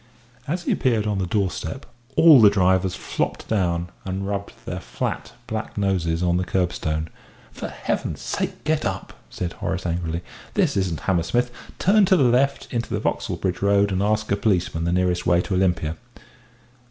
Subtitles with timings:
[0.47, 5.33] As he appeared on the doorstep, all the drivers flopped down and rubbed their flat,
[5.45, 7.07] black noses on the curbstone.
[7.51, 10.23] "For Heaven's sake get up!" said Horace angrily.
[10.55, 11.51] "This isn't Hammersmith.
[11.77, 15.27] Turn to the left, into the Vauxhall Bridge Road, and ask a policeman the nearest
[15.27, 15.97] way to Olympia."